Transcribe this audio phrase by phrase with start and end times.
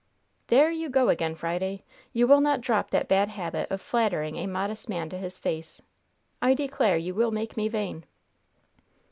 [0.47, 1.83] "There you go again, Friday!
[2.11, 5.79] You will not drop that bad habit of flattering a modest man to his face.
[6.41, 8.05] I declare you will make me vain."